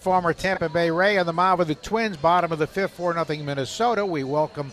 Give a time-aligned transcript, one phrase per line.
[0.00, 3.14] Former Tampa Bay Ray on the mound with the Twins, bottom of the fifth, 4
[3.14, 4.06] 0 Minnesota.
[4.06, 4.70] We welcome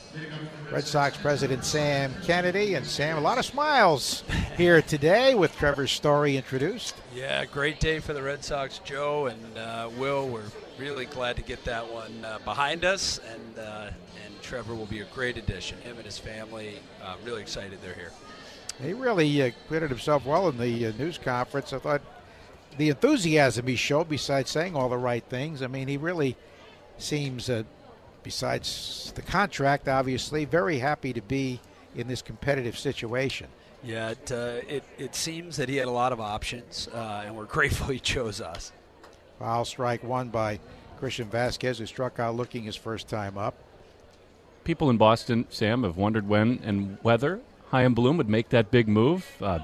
[0.71, 2.75] Red Sox President Sam Kennedy.
[2.75, 4.23] And Sam, a lot of smiles
[4.55, 6.93] here today with Trevor's Story introduced.
[7.15, 10.29] Yeah, great day for the Red Sox, Joe and uh, Will.
[10.29, 10.43] We're
[10.77, 13.89] really glad to get that one uh, behind us, and uh,
[14.23, 15.79] and Trevor will be a great addition.
[15.79, 18.11] Him and his family, uh, really excited they're here.
[18.79, 21.73] He really uh, acquitted himself well in the uh, news conference.
[21.73, 22.03] I thought
[22.77, 26.35] the enthusiasm he showed, besides saying all the right things, I mean, he really
[26.97, 27.63] seems, uh,
[28.23, 31.59] besides the contract, obviously, very happy to be
[31.95, 33.47] in this competitive situation.
[33.83, 37.35] Yeah, it, uh, it, it seems that he had a lot of options, uh, and
[37.35, 38.71] we're grateful he chose us.
[39.39, 40.59] Foul strike one by
[40.97, 43.55] Christian Vasquez, who struck out looking his first time up.
[44.63, 48.87] People in Boston, Sam, have wondered when and whether Chaim Bloom would make that big
[48.87, 49.25] move.
[49.41, 49.59] Uh,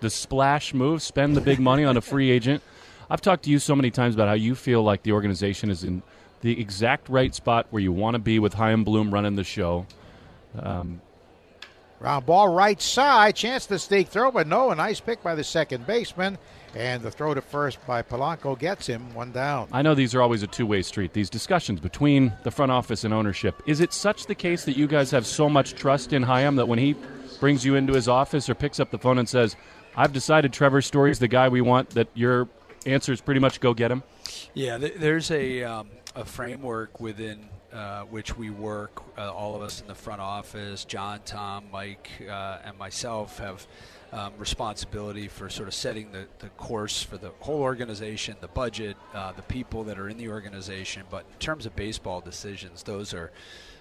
[0.00, 2.62] the splash move, spend the big money on a free agent.
[3.10, 5.84] I've talked to you so many times about how you feel like the organization is
[5.84, 6.02] in
[6.40, 9.86] the exact right spot where you want to be with Chaim Bloom running the show.
[10.58, 11.00] Um,
[12.00, 15.42] Round ball right side, chance to sneak throw, but no, a nice pick by the
[15.42, 16.36] second baseman.
[16.74, 19.68] And the throw to first by Polanco gets him one down.
[19.72, 23.04] I know these are always a two way street, these discussions between the front office
[23.04, 23.62] and ownership.
[23.66, 26.66] Is it such the case that you guys have so much trust in Chaim that
[26.66, 26.94] when he
[27.40, 29.56] brings you into his office or picks up the phone and says,
[29.96, 32.48] I've decided Trevor Story's the guy we want, that your
[32.84, 34.02] answer is pretty much go get him?
[34.54, 39.02] Yeah, th- there's a, um, a framework within uh, which we work.
[39.18, 43.66] Uh, all of us in the front office, John, Tom, Mike, uh, and myself have
[44.12, 48.96] um, responsibility for sort of setting the, the course for the whole organization, the budget,
[49.12, 51.02] uh, the people that are in the organization.
[51.10, 53.32] But in terms of baseball decisions, those are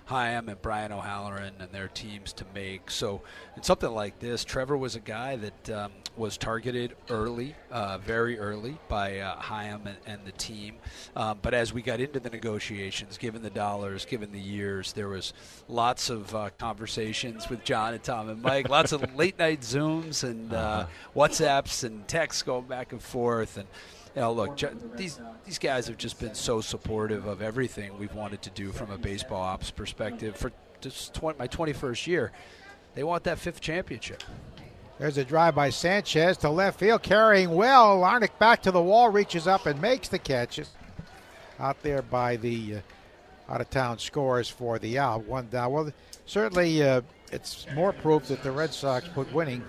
[0.06, 2.92] Chaim and Brian O'Halloran and their teams to make.
[2.92, 3.22] So,
[3.56, 8.38] in something like this, Trevor was a guy that um, was targeted early, uh, very
[8.38, 10.76] early, by uh, Chaim and, and, the team.
[11.16, 15.10] Um, but as we got into the negotiations, given the dollars, given the years, there
[15.10, 15.34] was
[15.68, 20.24] lots of uh, conversations with John and Tom and Mike, lots of late night Zooms
[20.24, 20.86] and uh, uh-huh.
[21.16, 23.58] WhatsApps and texts going back and forth.
[23.58, 23.68] And
[24.16, 24.60] you know, look,
[24.96, 28.92] these these guys have just been so supportive of everything we've wanted to do from
[28.92, 30.52] a baseball ops perspective for
[30.82, 32.32] just 20, my 21st year.
[32.96, 34.24] They want that fifth championship.
[35.00, 38.00] There's a drive by Sanchez to left field, carrying well.
[38.00, 40.70] Larnach back to the wall, reaches up and makes the catches.
[41.60, 45.26] Out there by the uh, out of town scores for the out.
[45.26, 45.72] One down.
[45.72, 45.92] Well,
[46.26, 49.64] certainly uh, it's more proof that the Red Sox put winning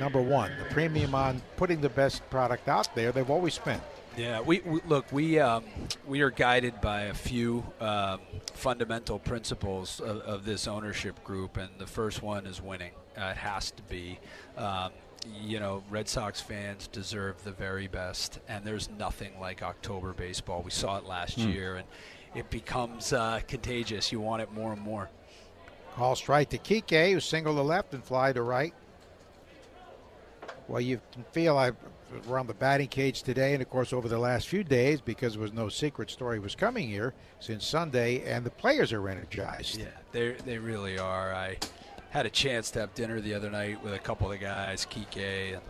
[0.00, 0.52] number one.
[0.58, 3.82] The premium on putting the best product out there, they've always spent.
[4.16, 5.12] Yeah, we, we look.
[5.12, 5.64] We um,
[6.04, 8.20] we are guided by a few um,
[8.52, 12.90] fundamental principles of, of, this ownership group, and the first one is winning.
[13.16, 14.18] Uh, it has to be.
[14.56, 14.90] Um,
[15.40, 20.62] you know, Red Sox fans deserve the very best, and there's nothing like October baseball.
[20.62, 21.52] We saw it last mm.
[21.52, 21.86] year, and
[22.34, 24.10] it becomes uh, contagious.
[24.10, 25.10] You want it more and more.
[25.94, 28.74] Call strike to Kike, who single to left and fly to right.
[30.68, 31.00] Well, you
[31.32, 31.72] feel I
[32.28, 35.42] around the batting cage today, and of course over the last few days, because there
[35.42, 39.78] was no secret story was coming here since Sunday, and the players are energized.
[39.78, 41.34] Yeah, they they really are.
[41.34, 41.58] I
[42.10, 44.86] had a chance to have dinner the other night with a couple of the guys,
[44.86, 45.62] Kike and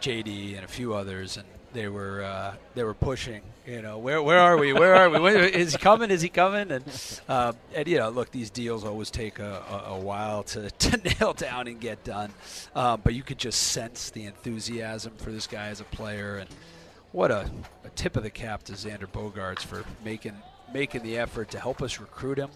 [0.00, 3.42] JD, and a few others, and they were uh, they were pushing.
[3.66, 4.72] You know, where where are we?
[4.72, 5.20] Where are we?
[5.20, 6.10] When, is he coming?
[6.10, 6.70] Is he coming?
[6.70, 6.84] And
[7.28, 10.96] uh, and you know, look, these deals always take a, a, a while to, to
[10.96, 12.32] nail down and get done.
[12.74, 16.50] Um, but you could just sense the enthusiasm for this guy as a player, and
[17.12, 17.50] what a,
[17.84, 20.34] a tip of the cap to Xander Bogaerts for making
[20.72, 22.50] making the effort to help us recruit him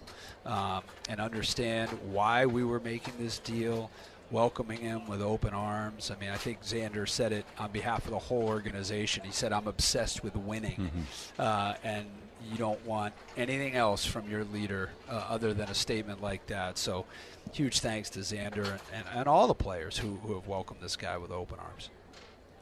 [0.47, 3.91] um, and understand why we were making this deal
[4.31, 6.11] welcoming him with open arms.
[6.11, 9.25] I mean, I think Xander said it on behalf of the whole organization.
[9.25, 11.41] He said, "I'm obsessed with winning," mm-hmm.
[11.41, 12.07] uh, and
[12.51, 16.79] you don't want anything else from your leader uh, other than a statement like that.
[16.79, 17.07] So,
[17.53, 20.97] huge thanks to Xander and, and, and all the players who, who, have welcomed this
[20.97, 21.91] guy with open arms.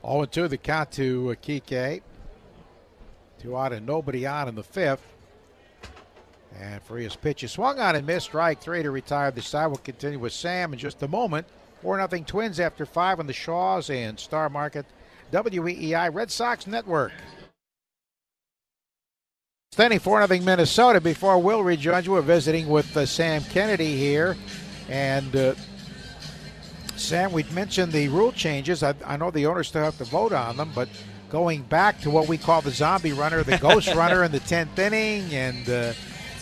[0.07, 2.03] 0 2 the count to uh, Kike.
[3.41, 5.14] Two out and nobody on in the fifth.
[6.61, 8.27] And for his pitch is swung on and missed.
[8.27, 9.67] Strike three to retire the side.
[9.67, 11.47] We'll continue with Sam in just a moment.
[11.83, 14.87] 4 0 Twins after five on the Shaws and Star Market
[15.33, 17.13] WEEI Red Sox Network.
[19.73, 21.01] Standing 4 0 Minnesota.
[21.01, 24.37] Before Will rejoins you, we're visiting with uh, Sam Kennedy here.
[24.89, 25.55] And uh,
[26.97, 28.83] Sam, we'd mentioned the rule changes.
[28.83, 30.89] I, I, know the owners still have to vote on them, but
[31.29, 34.79] going back to what we call the zombie runner, the ghost runner in the 10th
[34.79, 35.93] inning, and uh,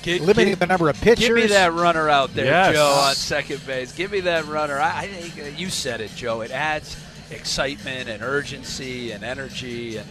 [0.02, 1.26] get, limiting get, the number of pitchers.
[1.26, 2.74] Give me that runner out there, yes.
[2.74, 3.92] Joe, on second base.
[3.92, 4.78] Give me that runner.
[4.78, 6.40] I, I think uh, you said it, Joe.
[6.42, 6.96] It adds
[7.30, 10.08] excitement and urgency and energy and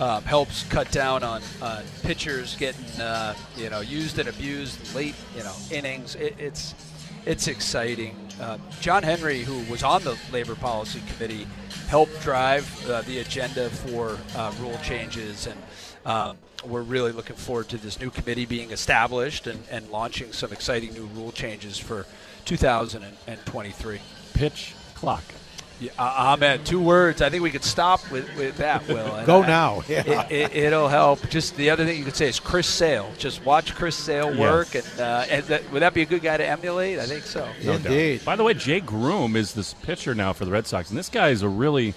[0.00, 5.14] um, helps cut down on, on pitchers getting uh, you know used and abused late
[5.36, 6.14] you know innings.
[6.14, 6.74] It, it's
[7.26, 8.16] it's exciting.
[8.40, 11.46] Uh, John Henry, who was on the Labor Policy Committee,
[11.88, 15.60] helped drive uh, the agenda for uh, rule changes, and
[16.08, 20.52] um, we're really looking forward to this new committee being established and, and launching some
[20.52, 22.06] exciting new rule changes for
[22.46, 24.00] 2023.
[24.32, 25.22] Pitch clock.
[25.80, 26.64] Yeah, uh, amen.
[26.64, 27.22] Two words.
[27.22, 29.22] I think we could stop with, with that, Will.
[29.26, 29.82] Go I, now.
[29.88, 30.26] Yeah.
[30.28, 31.28] It, will it, help.
[31.28, 33.08] Just the other thing you could say is Chris Sale.
[33.16, 34.74] Just watch Chris Sale work.
[34.74, 34.90] Yes.
[34.92, 36.98] And, uh, and that, would that be a good guy to emulate?
[36.98, 37.48] I think so.
[37.62, 38.18] No Indeed.
[38.18, 38.24] Doubt.
[38.24, 40.88] By the way, Jay Groome is this pitcher now for the Red Sox.
[40.90, 41.94] And this guy is a really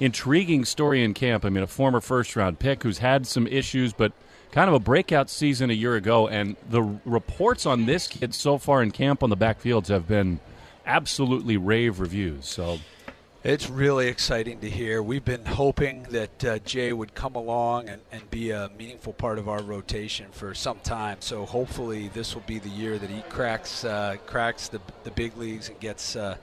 [0.00, 1.44] intriguing story in camp.
[1.44, 4.12] I mean, a former first round pick who's had some issues, but
[4.50, 6.28] kind of a breakout season a year ago.
[6.28, 10.40] And the reports on this kid so far in camp on the backfields have been
[10.86, 12.46] absolutely rave reviews.
[12.46, 12.78] So
[13.44, 15.02] it's really exciting to hear.
[15.02, 19.38] We've been hoping that uh, Jay would come along and, and be a meaningful part
[19.38, 21.18] of our rotation for some time.
[21.20, 25.36] So hopefully this will be the year that he cracks uh, cracks the, the big
[25.36, 26.36] leagues and gets uh,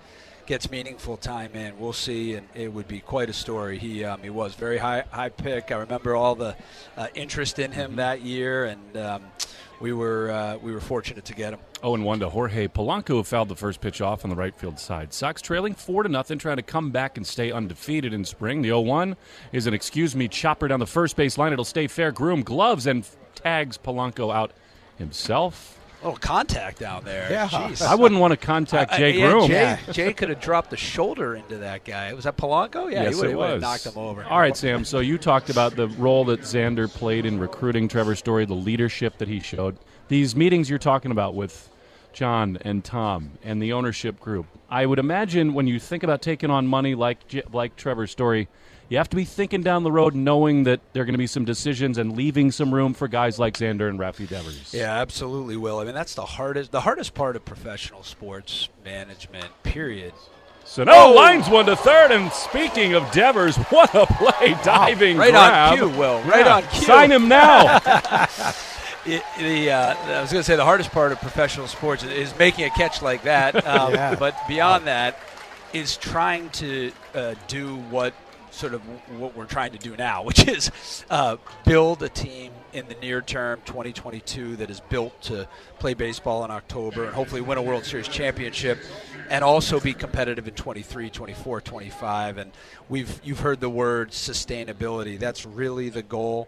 [0.46, 1.78] gets meaningful time in.
[1.80, 3.78] We'll see, and it would be quite a story.
[3.78, 5.72] He um, he was very high high pick.
[5.72, 6.56] I remember all the
[6.98, 9.24] uh, interest in him that year, and um,
[9.80, 11.60] we were uh, we were fortunate to get him.
[11.84, 14.56] Oh, and one to Jorge Polanco, who fouled the first pitch off on the right
[14.56, 15.14] field side.
[15.14, 18.62] Sox trailing four to nothing, trying to come back and stay undefeated in spring.
[18.62, 19.16] The 0-1
[19.52, 21.54] is an excuse me chopper down the first base line.
[21.54, 22.12] It'll stay fair.
[22.12, 24.52] Groome gloves and tags Polanco out
[24.98, 25.80] himself.
[26.06, 27.28] Oh, contact down there.
[27.32, 27.82] Yeah, Jeez.
[27.82, 29.50] I wouldn't want to contact Jay uh, Groome.
[29.50, 32.14] Yeah, Jay, Jay could have dropped the shoulder into that guy.
[32.14, 32.92] Was that Polanco?
[32.92, 34.24] Yeah, yes, he would have knocked him over.
[34.24, 34.86] All right, Sam.
[34.86, 39.18] So you talked about the role that Xander played in recruiting Trevor Story, the leadership
[39.18, 41.70] that he showed these meetings you're talking about with
[42.14, 44.46] John and Tom and the ownership group.
[44.70, 47.18] I would imagine when you think about taking on money like
[47.52, 48.48] like Trevor's story,
[48.90, 51.28] you have to be thinking down the road, knowing that there are going to be
[51.28, 54.74] some decisions and leaving some room for guys like Xander and Rafi Devers.
[54.74, 55.80] Yeah, absolutely, Will.
[55.80, 59.48] I mean, that's the hardest the hardest part of professional sports management.
[59.64, 60.14] Period.
[60.66, 61.14] So no oh.
[61.14, 62.12] lines one to third.
[62.12, 64.56] And speaking of Devers, what a play!
[64.64, 65.74] Diving right grab.
[65.74, 66.22] on cue, Will.
[66.24, 66.56] Right yeah.
[66.56, 66.82] on cue.
[66.82, 67.78] Sign him now.
[69.06, 72.38] it, the uh, I was going to say the hardest part of professional sports is
[72.38, 73.56] making a catch like that.
[73.76, 74.16] Um, yeah.
[74.16, 75.20] But beyond that,
[75.74, 78.14] is trying to uh, do what
[78.56, 78.82] sort of
[79.20, 80.72] what we're trying to do now, which is
[81.10, 85.48] uh, build a team in the near term, 2022, that is built to
[85.80, 88.80] play baseball in October and hopefully win a World Series championship
[89.30, 92.38] and also be competitive in 23, 24, 25.
[92.38, 92.52] And
[92.90, 95.18] we've you've heard the word sustainability.
[95.20, 96.48] That's really the goal.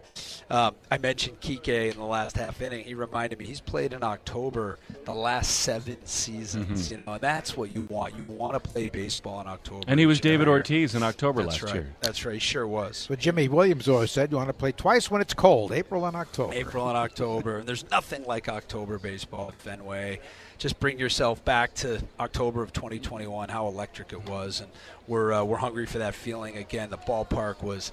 [0.50, 2.84] Um, I mentioned Kike in the last half inning.
[2.84, 6.88] He reminded me he's played in October the last seven seasons.
[6.88, 6.94] Mm-hmm.
[6.94, 8.14] You know, and that's what you want.
[8.16, 9.84] You want to play baseball in October.
[9.86, 11.74] And he was David Ortiz in October that's last right.
[11.74, 11.94] year.
[12.00, 12.34] That's right.
[12.34, 13.06] He sure was.
[13.08, 16.16] But Jimy Williams always said you want to play twice when it's cold, April and
[16.16, 16.54] October.
[16.54, 17.58] April and October.
[17.58, 20.20] and there's nothing like October baseball at Fenway
[20.58, 24.70] just bring yourself back to October of 2021, how electric it was, and
[25.06, 26.90] we're uh, we're hungry for that feeling again.
[26.90, 27.92] The ballpark was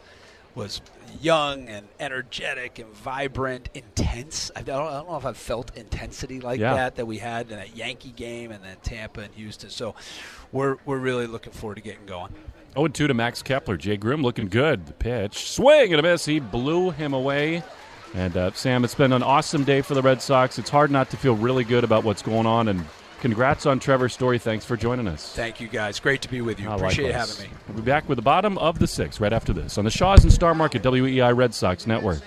[0.53, 0.81] was
[1.21, 4.51] young and energetic and vibrant, intense.
[4.55, 6.73] I don't, I don't know if I've felt intensity like yeah.
[6.73, 9.69] that that we had in that Yankee game and then Tampa and Houston.
[9.69, 9.95] So
[10.51, 12.33] we're we're really looking forward to getting going.
[12.73, 13.77] 0 2 to Max Kepler.
[13.77, 14.85] Jay Groome looking good.
[14.85, 15.49] The pitch.
[15.51, 16.25] Swing and a miss.
[16.25, 17.63] He blew him away.
[18.13, 20.57] And uh, Sam, it's been an awesome day for the Red Sox.
[20.57, 22.67] It's hard not to feel really good about what's going on.
[22.69, 22.85] And
[23.25, 24.37] congrats on Trevor's story.
[24.37, 25.33] Thanks for joining us.
[25.33, 25.99] Thank you, guys.
[25.99, 26.69] Great to be with you.
[26.69, 27.39] Appreciate likewise.
[27.39, 27.57] having me.
[27.67, 30.23] We'll be back with the bottom of the six right after this on the Shaw's
[30.23, 32.19] and Star Market WEEI Red Sox Network.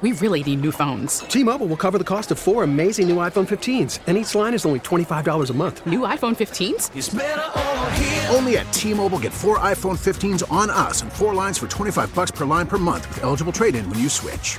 [0.00, 1.20] We really need new phones.
[1.20, 4.64] T-Mobile will cover the cost of four amazing new iPhone 15s, and each line is
[4.64, 5.86] only $25 a month.
[5.86, 8.34] New iPhone 15s?
[8.34, 12.30] Only at T-Mobile get four iPhone 15s on us and four lines for 25 bucks
[12.30, 14.58] per line per month with eligible trade-in when you switch.